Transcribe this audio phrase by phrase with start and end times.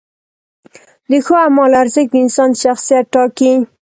[1.09, 3.51] د ښو اعمالو ارزښت د انسان شخصیت ټاکي.